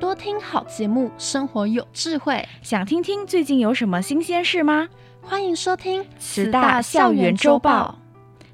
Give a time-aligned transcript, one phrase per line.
[0.00, 2.48] 多听好节目，生活有智慧。
[2.62, 4.88] 想听听最近有什么新鲜事吗？
[5.20, 7.98] 欢迎收听慈大校园周报。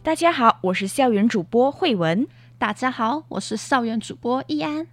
[0.03, 2.27] 大家好，我是校园主播慧文。
[2.59, 4.89] 大家好，我是校园主播易安。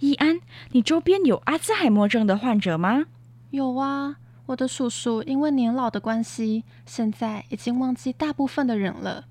[0.00, 0.40] 易安，
[0.72, 3.06] 你周边有阿兹海默症的患者吗？
[3.50, 9.24] 有啊，我的叔叔因为年老的关系，现在已经忘记大部分的人了。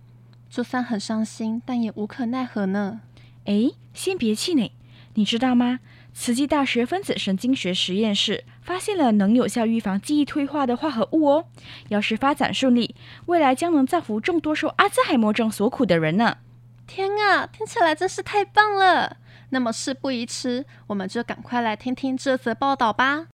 [0.49, 3.01] 就算很伤心，但也无可奈何呢。
[3.45, 4.71] 哎，先别气馁，
[5.13, 5.79] 你知道吗？
[6.13, 11.45] 慈济大学分子神经学实验室发现了能有效预防记忆退化的化合物哦！
[11.89, 16.37] 要是发展顺利，未来将能造福众多受阿兹海默症所苦的人呢！
[16.85, 19.17] 天啊，听起来真是太棒了！
[19.53, 23.27] 那么事不宜迟，我们就赶快来听听这则报道吧。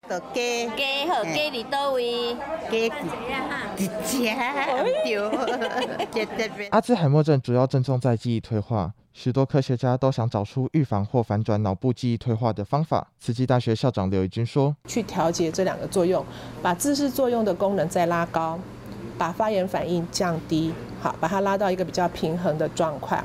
[6.72, 8.92] 阿兹海默症主要症状在记忆退化。
[9.14, 13.08] 许多科学家都想找出预防或反转脑部记忆退化的方法。
[13.20, 16.26] 慈济大学校长刘怡君说：“去调节这两个作用，
[16.64, 18.60] 把自噬作用的功能再拉高，
[19.20, 23.24] 把发炎反应降低，好，把它拉到一个比较平衡的状况。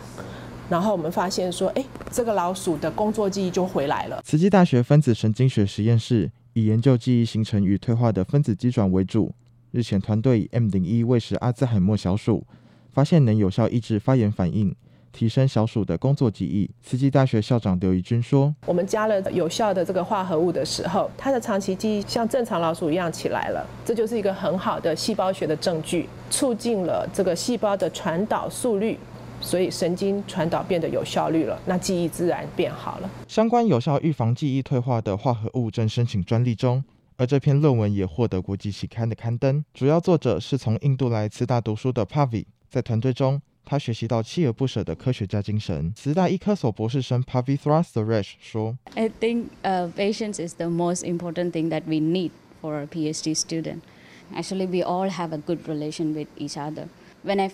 [0.73, 9.35] 然后我们发现说，哎，这个老鼠的工作记忆就回来了。”慈济大学分子神经学实验室以研究记忆形成与退化的分子机转为主。
[9.71, 12.47] 日前，团队以 M 零一喂食阿兹海默小鼠，
[12.91, 14.75] 发现能有效抑制发炎反应。
[15.13, 16.71] 提升小鼠的工作记忆。
[16.83, 28.99] 慈济大学校长刘怡君说：“我们加了有效的这个化合物的时候，它的长期记忆像正常老鼠一样起来了，这就是一个很好的细胞学的证据，促进了这个细胞的传导速率，
[29.43, 36.83] 所以神经传导变得有效率了，那记忆自然变好了。”相关有效预防记忆退化的化合物正申请专利中，
[37.17, 39.63] 而这篇论文也获得国际期刊的刊登。
[39.75, 43.43] 主要作者是从印度来慈大读书的 Pavi，在团队中。
[43.65, 45.93] 他学习到锲而不舍的科学家精神。
[45.95, 52.83] 慈大医科所博士生 Pavithra Suresh 说：“I think, uh, patience is the most important thing that we need for
[52.83, 53.79] a PhD student.
[54.35, 56.89] Actually, we all have a good relation with each other.
[57.24, 57.52] When I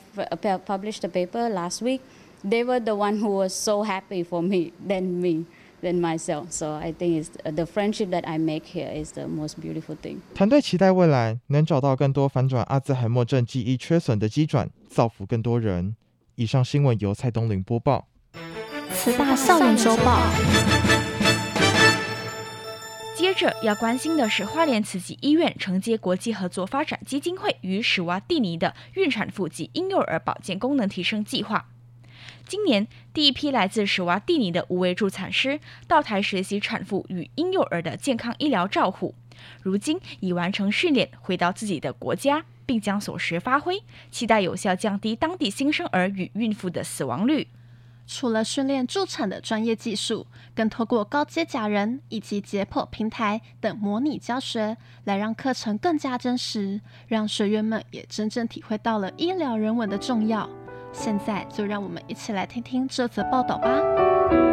[0.66, 2.02] published the paper last week,
[2.44, 5.46] they were the one who was so happy for me than me.”
[5.84, 9.60] than myself, so I think it's the friendship that I make here is the most
[9.60, 10.22] beautiful thing.
[10.34, 15.98] 团队期待未来能找到更多反转阿兹海默症记忆缺损的机转，造福更多人。
[16.36, 18.08] 以上新闻由蔡东林播报。
[18.94, 20.22] 慈大校园周报。
[23.39, 31.69] 接着要关心的是，花莲慈济医院承接国际合作发展基金会与史瓦蒂尼的孕产妇及婴幼儿保健功能提升计划。
[32.49, 39.15] 今年第一批来自史瓦蒂尼的五位助产师到台学习产妇与婴幼儿的健康医疗照护，
[39.63, 47.47] 如今已完成训练，回到自己的国家，并将所学发挥，期待有效降低当地新生儿与孕妇的死亡率。
[48.11, 60.49] 除了训练助产的专业技术，更透过高阶假人以及解剖平台等模拟教学，来让课程更加真实，让学员们也真正体会到了医疗人文的重要。
[60.91, 64.48] 现在就让我们一起来听听这则报道吧。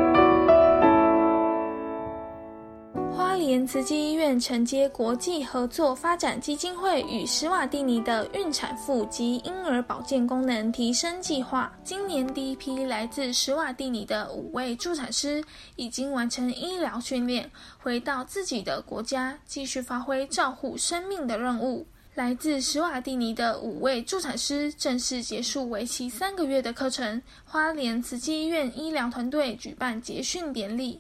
[3.56, 15.42] 莲慈济医院承接国际合作发展基金会与史瓦蒂尼的孕产妇及婴儿保健功能提升计划，今年第一批来自史瓦蒂尼的五位助产师
[15.78, 21.88] 已经完成医疗训练，回到自己的国家，继续发挥照护生命的任务。
[22.16, 27.22] 来自史瓦蒂尼的五位助产师正式结束为期三个月的课程。
[27.46, 31.00] 花莲慈济医院医疗团队举办结训典礼，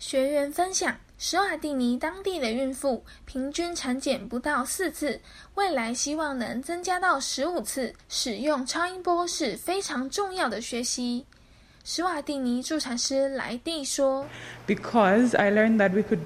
[0.00, 5.20] 学员分享：史瓦蒂尼当地的孕妇平均产检不到四次，
[5.54, 7.94] 未来希望能增加到十五次。
[8.08, 11.24] 使用超音波是非常重要的学习。
[11.84, 14.26] 史瓦蒂尼助产师莱蒂说
[14.66, 16.18] ：“Because I learned that we could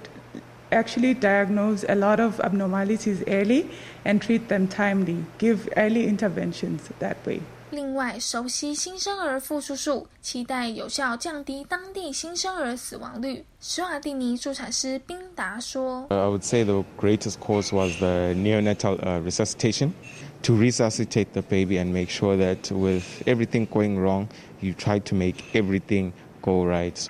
[0.71, 3.65] actually diagnose a lot of abnormalities early。”
[4.03, 7.39] and treat them timely, give early interventions that way.
[7.69, 13.45] 另外，熟悉新生儿复述术，期待有效降低当地新生儿死亡率。
[13.61, 19.91] 史瓦蒂尼助产师宾达说：“I would say the greatest cause was the neonatal resuscitation,
[20.41, 24.27] to resuscitate the baby and make sure that with everything going wrong,
[24.59, 26.11] you try to make everything
[26.41, 27.07] go right.”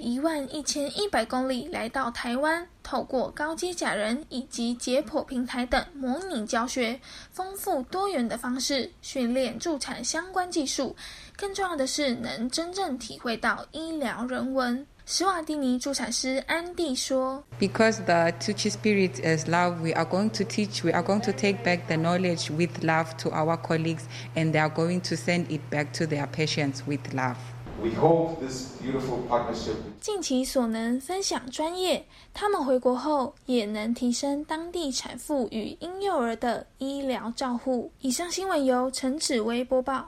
[0.00, 6.98] 一万一千一百公里来到台湾，透过高阶假人以及解剖平台等模拟教学，
[7.30, 10.96] 丰富多元的方式训练助产相关技术。
[11.36, 14.86] 更重要的是，能真正体会到医疗人文。
[15.04, 21.64] 史瓦蒂尼助产师安迪说：“Because the Tuchi spirit is love, we are going to teach, we are going to take
[21.64, 24.04] back the knowledge with love to our colleagues,
[24.36, 27.36] and they are going to send it back to their patients with love.”
[27.82, 29.74] We hope this beautiful partnership.
[30.00, 32.04] 尽其所能分享专业，
[32.34, 37.90] 他们回国后也能提升当地产妇与婴幼儿的医疗照护。
[38.00, 40.06] 以上新闻由陈芷薇播报。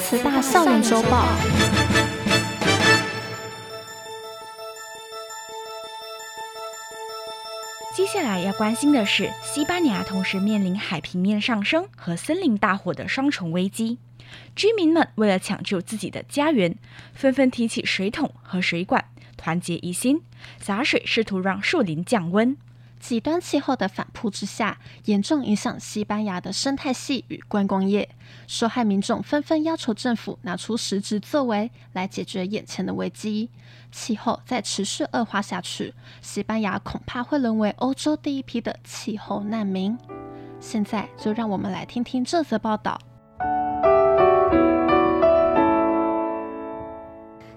[0.00, 1.26] 慈大校园周报。
[7.94, 13.98] 接下来要关心的是，西班牙同时面临海平面上升和森林大火的双重危机。
[14.54, 16.76] 居民们为了抢救自己的家园，
[17.12, 19.04] 纷纷提起水桶和水管，
[19.36, 20.22] 团结一心，
[20.58, 22.56] 洒水试图让树林降温。
[22.98, 28.08] 极端气候的反扑之下，严重影响西班牙的生态系与观光业。
[28.48, 33.50] 受害民众纷纷要求政府拿出实质作为来解决眼前的危机。
[33.92, 39.96] 气候再持续恶化下去，西班牙恐怕会沦为欧洲第一批的气候难民。
[40.58, 42.98] 现在就让我们来听听这则报道。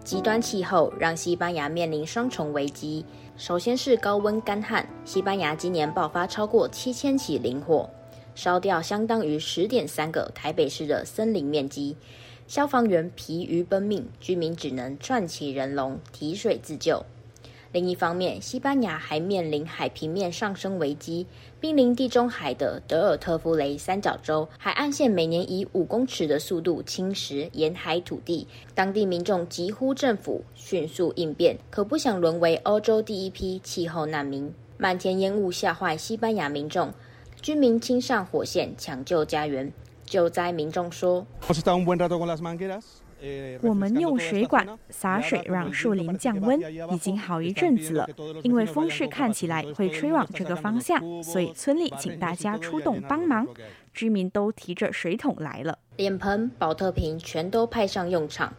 [0.10, 3.06] 极端气候让西班牙面临双重危机。
[3.38, 7.88] 首先是高温干旱，西班牙今年爆发超过七千起林火，
[8.34, 11.96] 烧掉相当于十点三个台北市的森林面积，
[12.48, 17.06] 消防员疲于奔命，居民只能串起人龙提水自救。
[17.72, 21.26] 另一方面，西班牙还面临海平面上升危机。
[21.60, 34.52] 濒临地中海的德尔特夫雷三角洲海岸线每年以五公尺的速度侵蚀沿海土地，当地民众疾呼政府迅速应变，可不想沦为欧洲第一批气候难民。
[34.78, 36.92] 漫天烟雾吓坏西班牙民众，
[37.42, 39.72] 居民亲上火线抢救家园。
[40.06, 41.24] 救灾民众说。
[43.62, 46.60] 我们用水管洒水让树林降温，
[46.94, 48.10] 已经好一阵子了。
[48.44, 53.48] 因为风势看起来会吹往这个方向，所以村里请大家出动帮忙。
[53.92, 58.54] 居民都提着水桶来了，脸盆、保特瓶全都派上用场。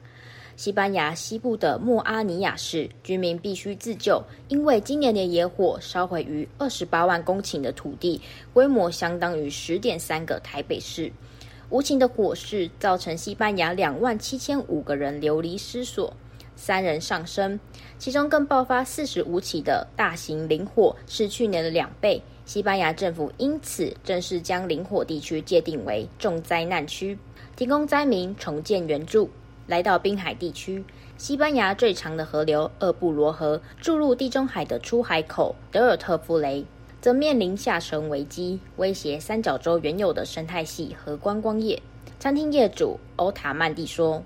[0.56, 8.20] 西班牙西部的莫阿尼亚市居民必须自救，因为今年的野火烧毁逾二十八万公顷的土地，
[8.52, 11.10] 规模相当于十点三个台北市。
[11.70, 16.12] 无情的火势造成西班牙两万七千五个人流离失所，
[16.56, 17.60] 三人丧生，
[17.96, 22.20] 其中更爆发四十五起的大型林火，是去年的两倍。
[22.44, 27.16] 西班牙政府因此正式将林火地区界定为重灾难区，
[27.54, 29.30] 提供灾民重建援助。
[29.68, 30.84] 来到滨海地区，
[31.16, 36.66] 西班牙最长的河流厄布罗河注入地中海的出海口德尔特夫雷。
[37.00, 41.82] 则面临下沉危机，威胁三角洲原有的生态系和观光业。
[42.18, 44.22] 餐厅业主欧塔曼蒂说：“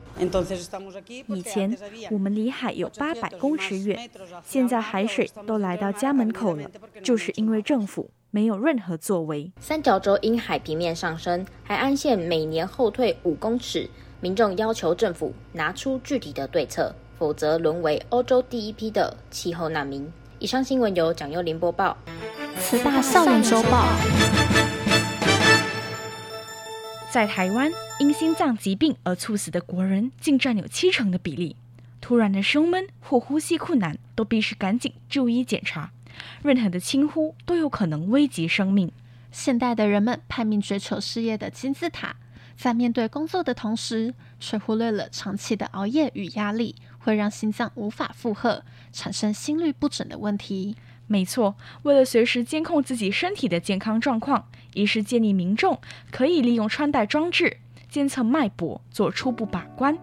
[1.28, 1.78] 以前
[2.10, 4.10] 我们离海有八百公尺远，
[4.44, 6.68] 现在海水都来到家门口了，
[7.04, 9.52] 就是因为政府没有任何作为。
[9.60, 13.88] 三角洲因海平面上升，海岸线每年后退五公尺，
[14.20, 21.96] 民众要求政府拿出具体的对策，否则沦为欧洲第一批的气候难民。”以上新闻由蒋佑林播报。
[22.60, 23.86] 慈大校园周报。
[27.10, 31.56] 在台湾，因心脏疾病而猝死的国人竟占有七成的比例。
[32.00, 35.90] 突然的胸闷或呼吸困难，都必须赶紧就医检查。
[36.42, 38.90] 任何的轻忽都有可能危及生命。
[39.30, 42.16] 现代的人们拼命追求事业的金字塔，
[42.56, 50.76] 在面对工作的同时，却忽略了长期的熬夜与压力会让心脏无法负荷，产生心律不整的问题。
[51.06, 55.78] 没错，为了随时监控自己身体的健康状况，一是建议民众
[56.10, 57.58] 可以利用穿戴装置
[57.88, 59.96] 监测脉搏，做初步把关，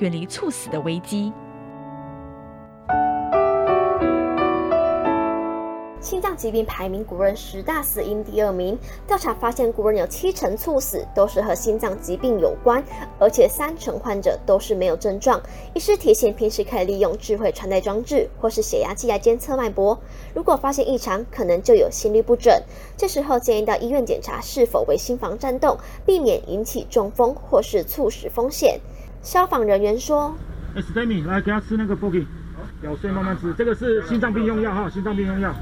[0.00, 1.32] 远离猝死的危机。
[6.38, 8.78] 疾病排名国人十大死因第二名。
[9.06, 12.82] 调查发现，国人有七成猝死都是和心脏疾病有关，
[13.18, 15.38] 而且三成患者都是没有症状。
[15.74, 19.98] 医师提醒，平时可以利用智慧穿戴装置或是血压计来监测脉搏。
[20.32, 22.54] 如果发现异常，可能就有心律不整。
[22.96, 25.76] 这时候建议到医院检查是否为心房颤动，
[26.06, 28.80] 避免引起中风或是猝死风险。
[29.20, 30.32] 消防人员说
[30.76, 32.24] ：“哎，Stamy，来给他吃那个 Bogi，
[32.82, 35.52] 咬碎慢慢吃，这个是心脏病用药哈，心脏病用药。”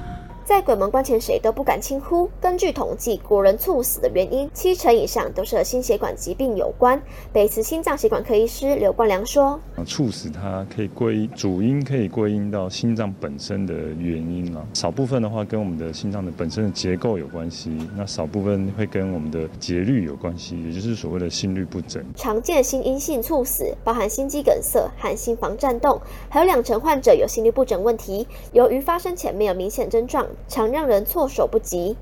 [0.47, 2.31] 在鬼门关前谁都不敢轻忽。
[2.41, 7.03] 根据统计，国人猝死的原因七成以上都是和心血管疾病有关。
[7.33, 22.01] 北慈心脏血管科医师刘冠良说：“猝死它可以归主因可以归因到心脏本身的原因啊，少部分的话跟我们的心脏的本身的结构有关系，那少部分会跟我们的节律有关系，也就是所谓的心律不整。
[22.15, 28.25] 常见心因性猝死包含心肌梗塞和心房颤动，还有两成患者有心律不整问题。
[28.53, 31.97] 由于发生前没有明显症状，常让人措手不及。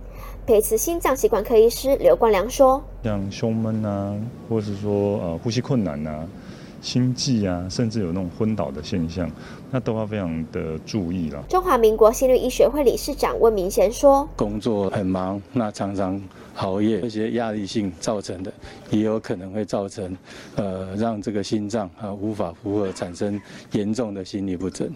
[0.46, 4.14] 北慈心脏血管科医师刘冠良说：“像胸闷啊，
[4.48, 6.26] 或是说呃呼吸困难啊。”
[6.82, 9.26] 心悸啊，甚至有那种昏倒的现象，
[9.70, 11.42] 那都要非常的注意了。
[11.48, 16.20] 中华民国心律医学会理事长温明贤说：“工作很忙，那常常
[16.56, 18.52] 熬夜，这些压力性造成的，
[18.90, 20.14] 也有可能会造成，
[20.56, 23.40] 呃，让这个心脏啊无法负荷，产生
[23.72, 24.86] 严重的心律不整。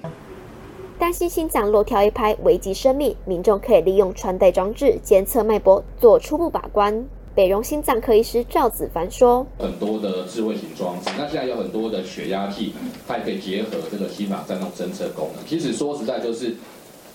[0.99, 12.75] 担心心脏漏跳一拍危及生命，民众可以利用穿戴装置监测脉搏，做初步把关。”北荣心脏科医师赵子凡说：“很多的智慧型装置，那现在有很多的血压计，
[13.07, 15.47] 它也可以结合这个心房颤动侦测功能。
[15.47, 16.57] 其实说实在，就是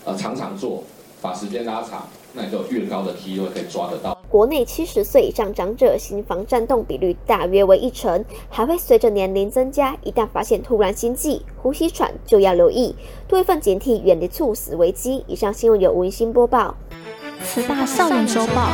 [0.06, 0.82] 呃常常做，
[1.20, 4.13] 把时间拉长，那你就越高的机会可以抓得到。
[4.28, 9.96] 国内七十岁以上长者心房颤动比率大约为一成，还会随着年龄增加。
[10.02, 12.96] 一旦发现突然心悸、呼吸喘，就要留意，
[13.28, 15.24] 多一份警惕，远离猝死危机。
[15.28, 16.76] 以上新闻由吴一新播报，
[17.44, 18.68] 慈大校园周报。”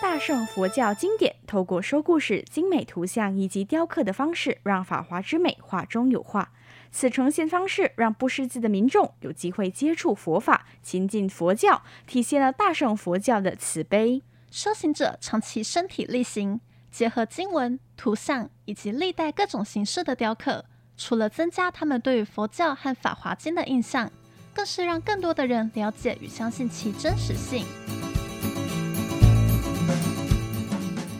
[0.00, 6.50] 大圣佛教经典透过说故事、精美图像以及雕刻的方式，让法华之美画中有画。
[6.92, 14.22] 此呈现方式让不识字的民众有机会接触佛法、亲近佛教，体现了大圣佛教的慈悲。
[14.50, 20.66] 修行者长期身体力行，结合经文、图像以及历代各种形式的雕刻，
[20.98, 24.12] 除了增加他们对于佛教和法华经的印象，
[24.52, 27.64] 更是让更多的人了解与相信其真实性。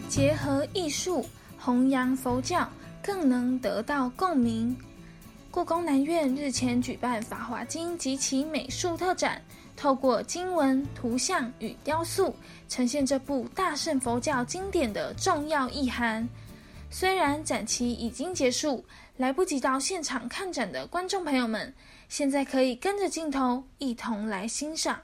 [0.07, 1.27] 结合艺术
[1.59, 2.69] 弘扬佛教，
[3.03, 4.77] 更能得到共鸣。
[5.53, 9.39] 故宫南院日前举办《法华经》及其美术特展，
[9.77, 12.35] 透过经文、图像与雕塑，
[12.71, 16.27] 呈现这部大乘佛教经典的重要意涵。
[16.91, 18.83] 虽然展期已经结束，
[19.19, 21.73] 来不及到现场看展的观众朋友们，
[22.09, 24.99] 现在可以跟着镜头一同来欣赏。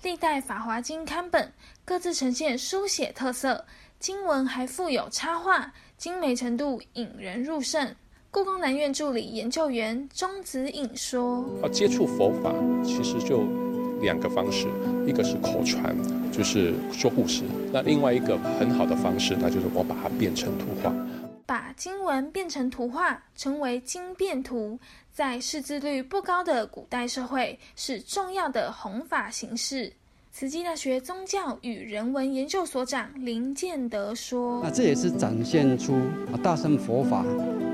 [0.00, 1.52] 历代《法华经》刊本
[1.84, 3.62] 各自呈现书写特色。
[4.00, 7.94] 经文还附有插画，精美程度引人入胜。
[8.34, 12.50] 故宫南院助理研究员钟子颖说：“要接触佛法，
[12.82, 13.42] 其实就
[14.00, 14.68] 两个方式，
[15.06, 15.94] 一个是口传，
[16.32, 20.90] 就是说故事；那另外一个很好的方式，那就是我把它变成图画。
[21.44, 24.78] 把经文变成图画，成为经变图，
[25.12, 29.92] 在识字率不高的古代社会，是重要的弘法形式。”
[30.34, 35.92] 慈济大学宗教与人文研究所长林建德说：“那这也是展现出
[36.32, 37.22] 啊大乘佛法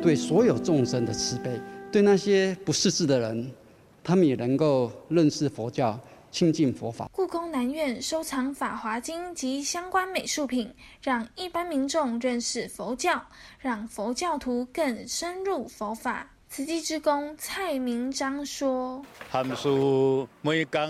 [0.01, 3.51] 对所有众生的慈悲，对那些不识字的人，
[4.03, 5.99] 他们也能够认识佛教，
[6.31, 13.23] 亲近佛法。”故宫南院收藏《法华经》及相关美术品，让一般民众认识佛教，
[13.59, 16.31] 让佛教徒更深入佛法。
[16.49, 20.89] 慈济之工蔡明章说：“含书每讲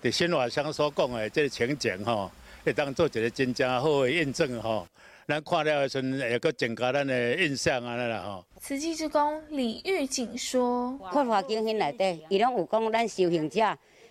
[0.00, 2.30] 在新华乡所讲的这个情景吼，
[2.64, 4.86] 会当做一个真正好的印证吼。
[5.32, 13.60] 咱看了的时阵，也阁增加咱的印象啊啦吼。”慈济之工李玉锦说：“法华经里内底，伊拢有讲咱修行者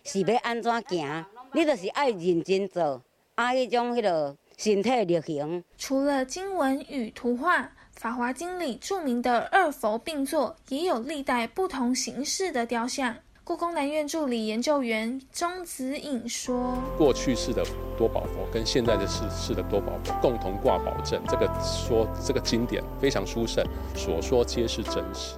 [0.03, 3.01] 是要安怎行，你就是爱认真做，
[3.35, 7.71] 爱迄种迄落身体力行。”除了经文与图画。
[8.03, 13.15] 《法华经》里著名的二佛并坐，也有历代不同形式的雕像。
[13.51, 17.61] 故宫南院助理研究员钟子颖说：“过去式的
[17.97, 23.61] 多宝佛跟现在的式式的多宝佛共同挂宝阵，这个说这个经典非常殊胜，
[23.93, 25.35] 所说皆是真实。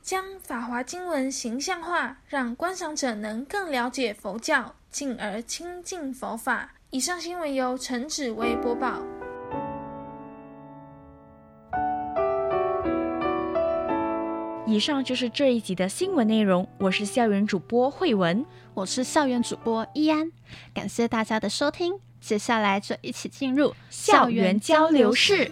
[0.00, 9.02] 将法华经文形象化，让观赏者能更了解佛教，进而亲近佛法。”以上新闻由陈芷薇播报。
[14.74, 16.68] 以上就是这一集的新闻内容。
[16.78, 20.32] 我是校园主播慧文，我是校园主播依安。
[20.74, 25.48] 感谢大家的收听，接下来就一起进入校园交流室。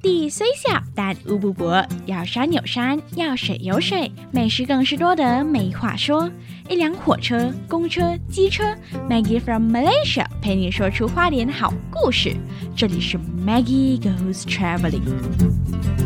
[0.00, 6.30] 地虽小但无不薄，要山有山，要水有水，美食更是多得没话说。
[6.68, 8.64] 一辆火车、公车、机车
[9.08, 12.34] ，Maggie from Malaysia 陪你说出花莲好故事。
[12.74, 16.05] 这里是 Maggie Goes Traveling。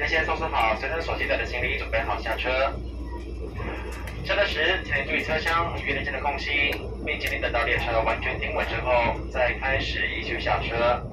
[0.00, 2.72] 请您先收拾好随身所携带的行李，准备好下车。
[4.24, 6.70] 下车时，请您注意车厢与连接的空隙，
[7.04, 11.04] 并请您等到列车完全停稳之后，再开始依序下车。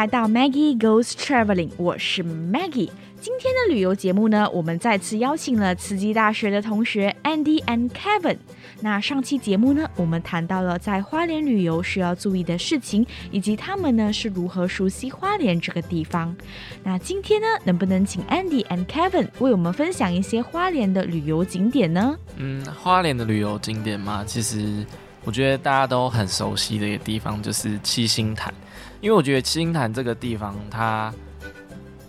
[0.00, 2.88] 来到 Maggie Goes Traveling，我是 Maggie。
[3.20, 8.38] 今天的旅游节目呢，我们再次邀请了慈济大学的同学 Andy and Kevin。
[8.80, 16.34] 那上期节目呢，我们谈到了在花莲旅游需要注意的事情，以及他们呢是如何熟悉花莲这个地方。
[16.82, 22.16] 那今天呢，能不能请 Andy and Kevin 为我们分享一些花莲的旅游景点呢？
[22.36, 24.82] 嗯，花莲的旅游景点嘛，其实
[25.26, 28.50] 我觉得大家都很熟悉的一个地方就是七星潭，
[29.00, 31.12] 因为我觉得七星潭这个地方它。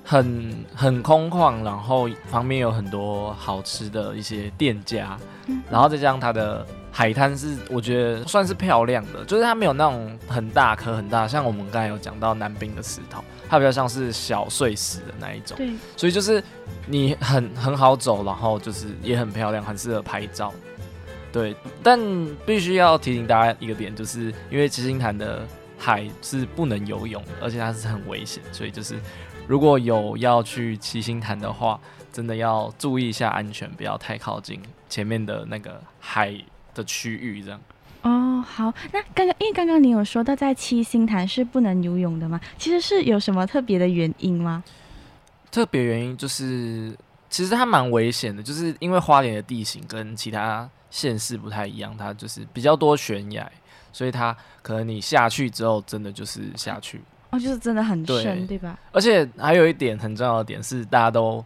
[0.04, 5.18] 很很空旷，然后旁边有很多好吃的一些店家，
[5.70, 16.44] 然后再加上它的海滩是我觉得算是漂亮的，就是它没有那种很大颗很大，像我们刚才有讲到南滨的石头，它比较像是小碎石的那一种，对，所以就是
[16.88, 20.52] 你很很好走，然后就是也很漂亮，很适合拍照，
[21.32, 21.98] 对，但
[22.46, 25.48] 必须要提醒大家一个点，就是因为七星潭的
[25.82, 28.96] 海是不能游泳，而且它是很危险，所以就是。
[29.48, 31.78] 如果有要去七星潭的话，
[32.14, 36.34] 真的要注意一下安全，不要太靠近前面的那个海
[36.74, 37.60] 的区域，这样。
[38.04, 42.40] 哦，好，那刚刚因为刚刚你有说到在七星潭是不能游泳的吗？
[42.58, 44.64] 其实是有什么特别的原因吗？
[45.52, 46.96] 特别原因就是，
[47.30, 53.52] 其实它蛮危险的，就是因为花莲的地形跟其他县市不太一样，它就是比较多悬崖，
[53.92, 57.02] 所以它可能你下去之后，真的就是下去。
[57.30, 58.78] 哦，就是真的很深，对，对吧？
[58.92, 61.44] 而且还有一点很重要的点是，大家都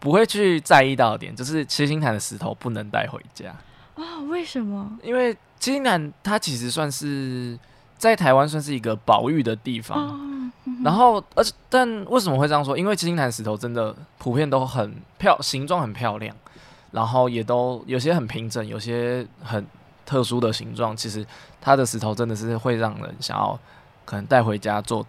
[0.00, 3.54] 不会去在意到的点，就是七星潭的石头不能带回家。
[3.94, 4.98] 哦，为什么？
[5.02, 7.58] 因为七星潭它其实算是
[7.96, 10.08] 在台湾算是一个保育的地方。
[10.08, 10.20] 哦
[10.64, 12.76] 嗯、然后，而且但为什么会这样说？
[12.76, 16.34] 因为七星潭石头真的普遍都很漂，形状很漂亮，
[16.90, 19.64] 然后也都有些很平整，有些很
[20.08, 20.96] 特殊的形状。
[20.96, 21.24] 其实
[21.60, 23.60] 它的石头真的是会让人想要。
[24.10, 25.06] 可能带回家做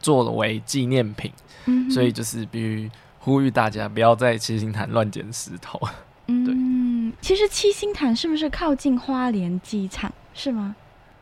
[0.00, 1.30] 作为纪念品，
[1.66, 5.78] 嗯，所以就是必须呼吁大家不要在七星潭乱捡石头。
[6.26, 10.12] 对，嗯，其实七星潭是不是靠近花莲机场？
[10.34, 10.74] 是吗？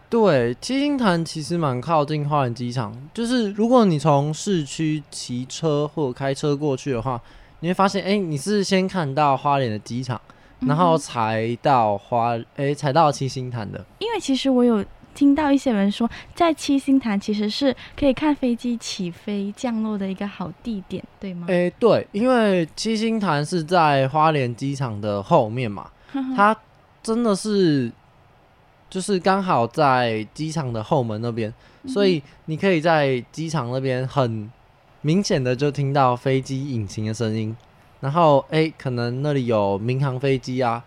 [0.09, 2.97] 对，七星潭其实蛮靠近花莲机场。
[3.13, 7.21] 就是如果你从市区骑车或者开车过去的话，
[7.61, 10.19] 你会发现，哎、欸，你是先看到花莲的机场，
[10.61, 13.85] 然后才到花，哎、欸，才到七星潭的。
[13.99, 14.85] 因为其实我有。
[15.15, 21.45] 听到一些人说，在七星潭其实是可以看飞机起飞降落的一个好地点，对吗？
[21.49, 25.91] 诶、欸，对，因为七星潭是在花莲机场的后面嘛，
[26.37, 26.57] 它
[27.03, 27.91] 真的是
[28.89, 31.53] 就是刚好在机场的后门那边，
[31.89, 34.49] 所以你可以在机场那边很
[35.01, 37.57] 明显的就听到飞机引擎的声音，
[38.01, 40.85] 然后诶、欸，可能那里有民航飞机啊。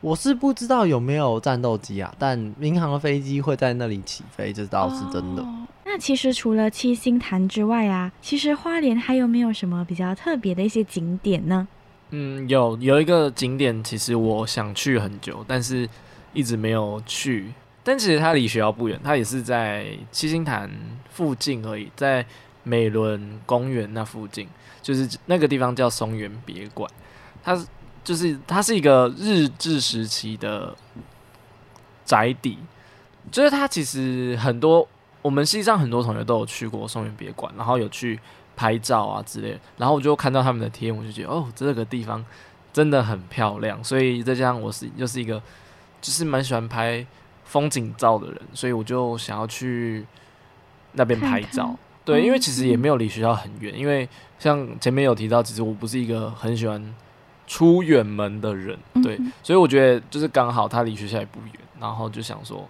[0.00, 5.42] 我是不知道有没有战斗机啊，但民航的飞机会在那里起飞，这倒是真的。
[5.42, 11.66] 哦，那其实除了七星潭之外啊，其实花莲还有没有什么比较特别的一些景点呢？
[12.10, 15.88] 嗯，有有一个景点，其实我想去很久，但是
[16.34, 17.54] 一直没有去。
[17.82, 20.70] 但其实它离学校不远，它也是在七星潭
[21.08, 22.24] 附近而已，在
[22.62, 24.46] 美仑公园那附近，
[24.84, 26.88] 就是那个地方叫松原别馆，
[27.42, 27.66] 它是。
[28.04, 30.76] 就是它是一个日治时期的
[32.04, 32.58] 宅邸，
[33.30, 34.86] 就是它其实很多
[35.22, 38.20] 我们系上很多同学都有去过松原别馆，然后有去
[38.54, 42.22] 拍照啊之类的，然后我就看到他们的贴，我就觉得哦，这个地方
[42.74, 45.42] 真的很漂亮，所以再加上我是又是一个
[46.02, 47.06] 就是蛮喜欢拍
[47.44, 50.04] 风景照的人，所以我就想要去
[50.92, 51.64] 那边拍照。
[51.64, 56.94] 看看对，因为其实也没有离学校很远，因为像前面有提到，其实我不是一个很喜欢。
[57.46, 62.66] 出远门的人，对，嗯、所以我觉得就是刚好他离学校也不远，然后就想说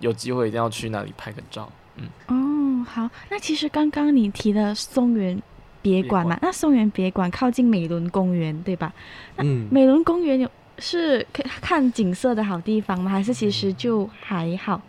[0.00, 1.70] 有机会一定要去那里拍个照。
[1.96, 5.38] 嗯，哦，好，那其实刚刚你提的松原
[5.82, 8.90] 别馆嘛，那松原别馆靠近美伦公园对吧？
[9.36, 11.24] 那，美伦公园有是
[11.60, 13.10] 看景色的好地方吗？
[13.10, 14.80] 还是其实就还好？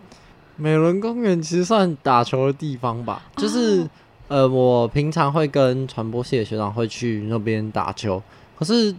[0.58, 3.82] 美伦公园其实算打球的地方吧，就是、
[4.28, 8.22] 哦、呃，我平常会跟传播系的学长会去那边打球，
[8.58, 8.93] 可是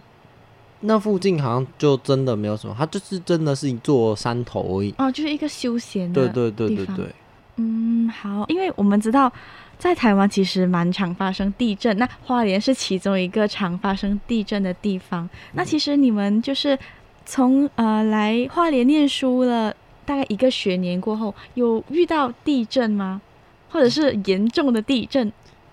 [0.81, 4.95] 那附近好像就真的没有什么，它就是真的是一座山头而已。
[4.99, 6.29] 哦，就是一个休闲的。
[6.29, 7.07] 对对对对对。
[7.57, 9.31] 嗯，好，因为我们知道
[9.79, 15.25] 在台湾其实蛮常发生地震，那花莲是其中一个常发生地震的地方。
[15.25, 16.79] 嗯、那其实你们就是
[17.27, 19.75] 从呃来花莲念书了。
[20.09, 23.21] 大概一个学年过后，有遇到地震吗？
[23.69, 25.31] 或者是严重的地震？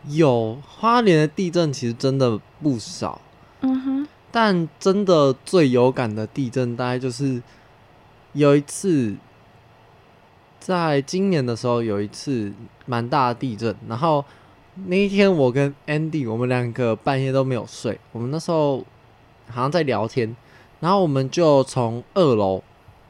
[0.09, 3.21] 有，花莲的地震其实真的不少。
[3.61, 4.07] 嗯哼。
[4.29, 7.41] 但真的最有感的地震，大概就是
[8.33, 9.15] 有一次，
[10.59, 12.51] 在今年的时候有一次
[12.85, 13.73] 蛮大的地震。
[13.87, 14.25] 然后
[14.87, 17.97] 那一天，我跟 Andy 我们两个半夜都没有睡。
[18.11, 18.79] 我们那时候
[19.47, 20.35] 好像在聊天，
[20.81, 22.61] 然后我们就从二楼。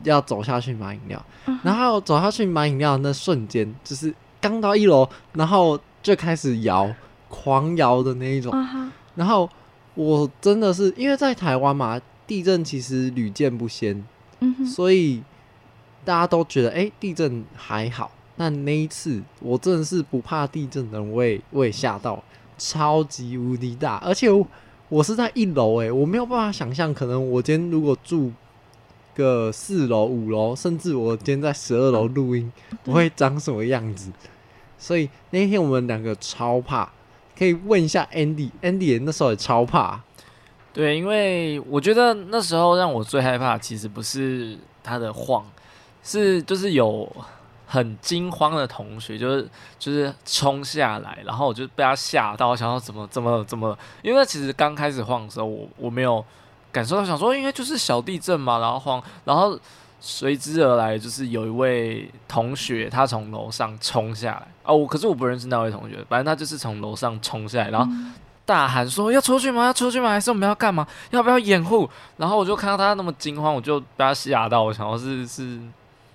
[0.05, 1.25] 要走下去买饮料，
[1.63, 6.89] 然后走下去买饮料那瞬间，就是刚到一楼，然后就开始摇，
[7.27, 8.53] 狂摇的那一种。
[9.15, 9.49] 然后
[9.93, 14.05] 我真的是因为在台湾嘛，地震其实屡见不鲜，
[14.65, 15.23] 所以
[16.03, 18.11] 大家都觉得哎、欸，地震还好。
[18.37, 22.21] 但那一次，我真的是不怕地震的人，我也我也吓到，
[22.57, 24.45] 超级无敌大，而且我，
[24.89, 28.31] 我是在一楼，哎，我没有办法想象，可能我今天如果住。
[29.15, 32.51] 个四楼、五楼，甚至我今天在十二楼录音，
[32.83, 34.11] 我会长什么样子？
[34.77, 36.91] 所以那天我们两个超怕，
[37.37, 40.01] 可以问一下 Andy，Andy 那时候也超怕。
[40.73, 45.45] 对，因为我觉得那时候让我最害怕，其实不是他的晃，
[46.03, 47.09] 是就是有
[47.65, 49.49] 很惊慌的同学，就是
[49.79, 56.23] 就是冲下来，然后我就被他吓到，想要怎么怎么怎么，因为其实刚开始晃的时候，我我没有。
[56.75, 59.57] 感受到想说，应该就是小地震嘛，然后晃，然后
[60.01, 67.89] 随之而来就是有一位同学，他从楼上冲下来哦，我可是我不认识那位同学，反正他就是从楼上冲下来，然后
[68.45, 69.67] 大喊说要出去吗？
[69.67, 70.09] 要出去吗？
[70.09, 70.85] 还是我们要干嘛？
[71.11, 71.89] 要不要掩护？
[72.17, 75.57] 然后我就看到他那么惊慌，我就被他吓到，我想要是是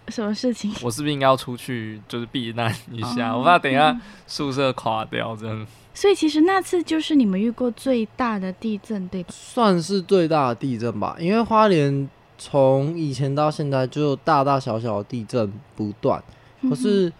[0.08, 0.72] 什么事情？
[0.82, 3.36] 我是不是应该要出去就是避难一下？
[3.36, 5.66] 我怕等一下宿舍垮掉，这样。
[5.92, 9.28] 所以其实那次就是你们遇过最大的地震，对吧？
[9.32, 12.08] 算是最大的地震吧，因为花莲
[12.38, 16.22] 从以前到现在就大大小小的地震不断。
[16.68, 17.12] 可是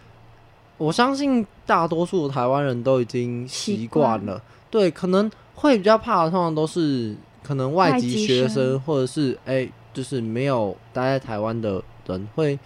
[0.77, 4.41] 我相信大多数台湾人都已经习惯了。
[4.69, 12.57] 对，可能会比较怕的，通常都是可能外籍学生，或者是哎、欸，就是没有待在台湾的人会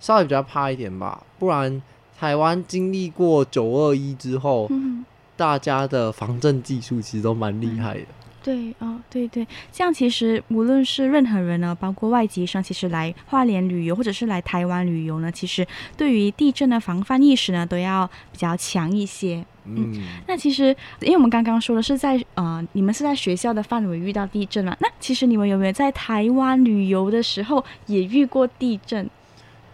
[0.00, 1.22] 稍微比较怕一点吧。
[1.38, 1.82] 不然
[2.18, 4.66] 台湾经历过九二一之后。
[4.70, 5.04] 嗯
[5.36, 8.00] 大家的防震技术其实都蛮厉害的。
[8.02, 8.06] 嗯、
[8.40, 19.44] 对哦，对对，这样其实无论是任何人呢，包括外籍生，其实来花莲旅游或者是来台湾旅游呢，其实对于地震的防范意识呢，都要比较强一些。
[19.64, 24.76] 嗯，嗯，那其实因为我们刚刚说的是在呃，你们是在学校的范围遇到地震了？
[24.80, 29.08] 那其实你们有没有在台湾旅游的时候也遇过地震？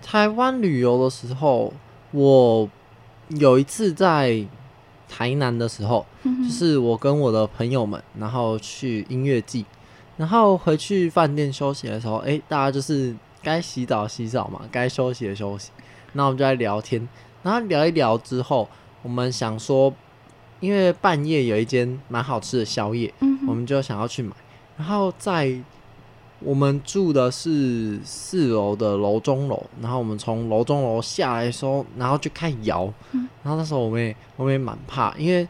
[0.02, 1.72] 台湾旅游的时候，
[2.12, 2.68] 我
[3.28, 4.46] 有一次在。
[5.12, 9.66] 台南的时候，就是我跟我的朋友们，然后去音乐季，
[10.16, 15.72] 然后回去饭店休息的时候，哎、欸，大家就是该洗澡洗澡嘛，该休息的休息，
[16.12, 17.08] 那我们就在聊天，
[17.42, 18.68] 然后聊一聊之后，
[19.02, 19.92] 我们想说，
[20.60, 23.12] 因为半夜有一间蛮好吃的宵夜，
[23.46, 24.34] 我们就想要去买，
[24.76, 25.60] 然后在。
[26.42, 35.46] 我们住的是四楼的楼中楼，然后我们从楼中楼下来的时候，然后就开始摇，然后那时候我们也我们也蛮怕，因为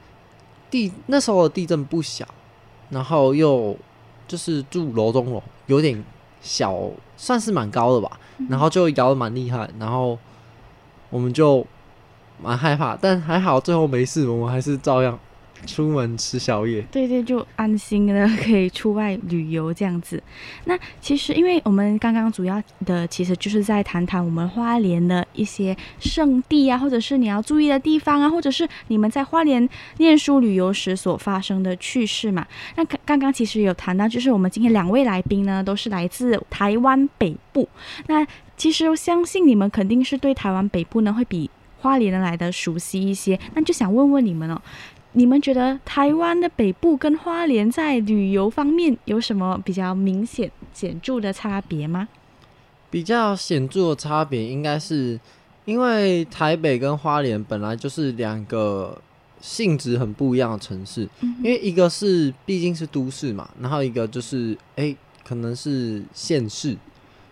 [0.68, 2.26] 地那时候的地震不小，
[2.88, 3.76] 然后又
[4.26, 6.04] 就是住楼中楼，有点
[6.40, 6.76] 小，
[7.16, 10.18] 算是蛮高的吧，然后就摇的蛮厉害，然后
[11.08, 11.64] 我们就
[12.42, 15.18] 蛮害怕，但还好最后没事，我们还是照样。
[15.66, 20.22] 出门吃宵夜，对对，就安心的可以出外旅游这样子。
[20.64, 32.46] 那其实，因为我们刚刚主要的其实就是在谈谈我们花莲的一些圣地啊，或者是你要注意的地方啊，或者是你们在花莲念书旅游时所发生的趣事嘛。
[32.76, 37.68] 那刚刚其实有谈到，就是我们今天两位来宾呢，都是来自台湾北部。
[38.06, 38.26] 那
[38.56, 43.38] 其实我相信你们肯定是对台湾北部呢会比花莲来的熟悉一些。
[43.54, 44.60] 那就想问问你们哦。
[45.12, 52.06] 你们觉得台湾的北部跟花莲在旅游方面有什么比较明显显著的差别吗？
[52.88, 55.18] 比较显著的差别应该是，
[55.64, 58.96] 因为台北跟花莲本来就是两个
[59.40, 66.76] 性质很不一样的城市，嗯、因为一个是毕竟是都市嘛，然后一个就是哎可能是县市，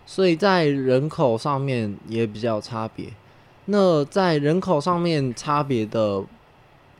[0.05, 3.05] 所以在人口上面也比较有差别。
[3.71, 6.23] 那在人口上面差别的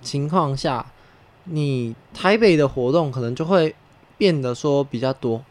[0.03, 0.85] 情况下，
[1.45, 3.75] 你台北的活动可能就会
[4.19, 5.43] 变得说比较多。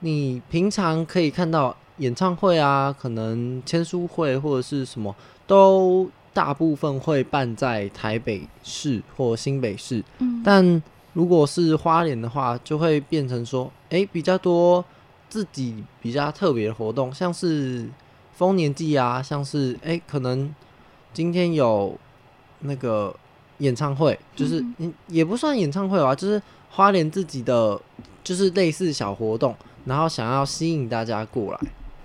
[0.00, 5.14] 你平常可以看到演唱会啊，可能签书会或者是什么，
[5.46, 10.02] 都大部分会办在台北市或新北市。
[10.18, 14.84] 嗯，但如果是花莲的话，就会变成说，哎、欸，比较多
[15.28, 17.88] 自己比较特别的活动，像是。
[18.36, 20.54] 丰年祭啊，像是哎、欸，可能
[21.14, 21.98] 今天有
[22.60, 23.14] 那个
[23.58, 27.80] 演唱会，就是嗯，也不算演唱会吧，就是花莲自己的，
[28.22, 31.60] 就是类似小活动，然后想要吸引大家过来。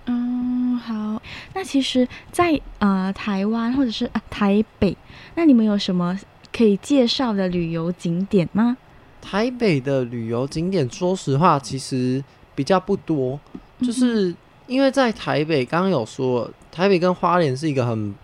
[0.06, 1.22] 嗯，好。
[1.54, 4.96] 那其实在，在呃台湾或者是啊台北，
[5.36, 6.18] 那你们有什么
[6.56, 8.78] 可以介绍的旅游景点吗？
[9.22, 12.24] 台北的旅游景点，说实话，其实
[12.56, 13.38] 比较不多，
[13.82, 14.30] 就是。
[14.30, 14.38] 嗯
[14.72, 18.16] 因为在台北，刚刚有说，台北跟花莲是一个很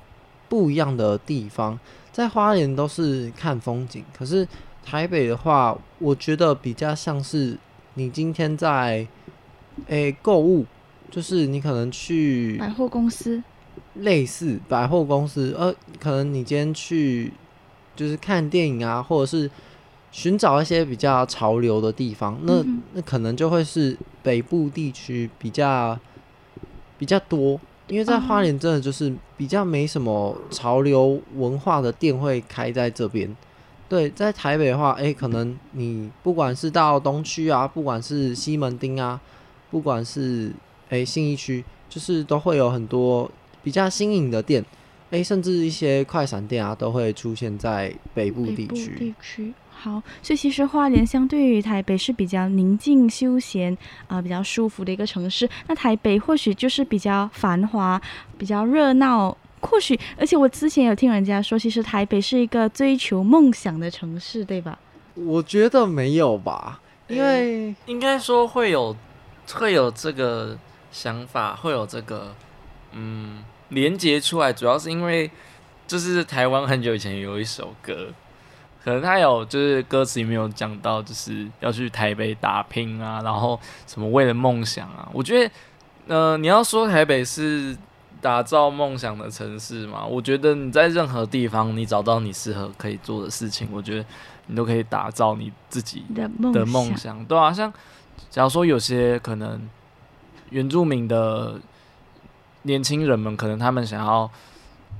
[0.47, 1.77] 不一样的地方。
[2.13, 4.47] 在花莲都是看风景，可是
[4.81, 7.57] 台北的话，我觉得比较像是
[7.95, 9.05] 你今天在
[9.87, 10.65] 诶购物，
[11.11, 13.43] 就是你可能去百货公司，
[13.95, 17.33] 类似百货公司，呃，可能你今天去
[17.93, 19.51] 就是看电影啊，或者是
[20.13, 25.99] 寻找一些比较潮流的地方，那那可能就会是北部地区比较。
[26.97, 33.35] 比较多，因为在花莲真的就是比较没什么潮流文化的店会开在这边。
[33.89, 39.19] 对，在台北的话，诶、欸，可能你不管是到东区啊，不管是西门町啊，
[39.71, 40.51] 不管是
[40.89, 43.31] 诶、欸、信义区，就是都会有很多
[43.63, 44.61] 比较新颖的店，
[45.11, 49.13] 诶、欸，甚至一些快闪店啊，都会出现在北部地区。
[49.79, 53.71] 好，所以其实花莲相对于台北是比较宁静休闲
[54.07, 55.47] 啊、呃，比较舒服的一个城市。
[55.67, 58.01] 那台北或许就是比较繁华、
[58.37, 59.37] 比较热闹。
[59.59, 64.77] 或许，而且我之前有听人家说，其实台北是一个追求梦想的城市，对吧？
[65.15, 68.95] 我觉得没有吧，因为、欸、应该说会有
[69.53, 70.57] 会有这个
[70.91, 72.35] 想法，会有这个
[72.91, 75.29] 嗯连接出来，主要是因为
[75.87, 78.09] 就是台湾很久以前有一首歌。
[78.87, 85.09] 可能他有就是歌词里面有讲到，就是要去台北打拼啊，然后什么为了梦想啊。
[85.11, 85.51] 我觉得，
[86.07, 87.75] 呃，你要说台北是
[88.21, 94.05] 打造梦想的城市嘛，我觉得你在任何地方，你找到你适合可以做的事情，我觉得
[94.45, 96.05] 你都可以打造你自己
[96.53, 97.25] 的梦想。
[97.25, 97.69] 对啊，像
[98.29, 99.69] 假如说有些可能
[100.49, 101.59] 原住民的
[102.61, 104.31] 年轻人们，可能他们想要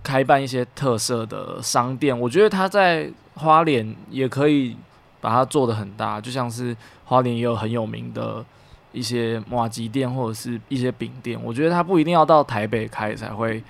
[0.04, 3.10] 开办一些特色的商店，我觉得他在。
[3.38, 4.76] 花莲也可以
[5.21, 8.43] 把它做得很大，就像是花莲也有很有名的
[8.91, 11.39] 一些麻糬店或者是一些饼店。
[11.43, 13.63] 我觉得它不一定要到台北开才会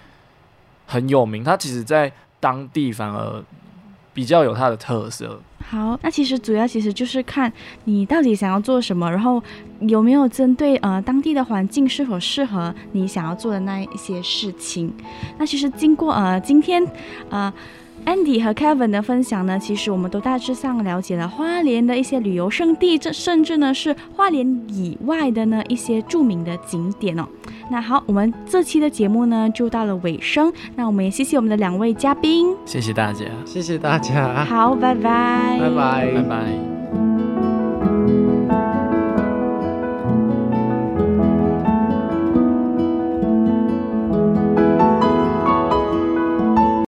[0.85, 3.43] 很有名，它其实在当地反而
[4.13, 5.39] 比较有它的特色。
[5.69, 7.51] 好，那其实主要其实就是看
[7.83, 9.43] 你到底想要做什么，然后
[9.81, 14.93] 有没有针对呃当地的环境是否适合你想要做的那一些事情。
[15.37, 16.81] 那其实经过呃今天
[17.29, 17.53] 呃。
[18.07, 27.27] Andy 和 Kevin 的分享呢，其实我们都大致上了解了花莲的一些旅游胜地，这甚至呢是花莲以外的呢一些著名的景点哦。
[27.69, 36.76] 那好，我们这期的节目呢就到了尾声，那我们也谢谢我们的两位嘉宾，谢谢大家，谢谢大家，好，拜拜，拜拜，拜拜。